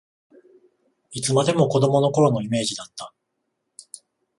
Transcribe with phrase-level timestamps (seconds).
[1.11, 3.13] いつまでも子どもの頃のイメージだった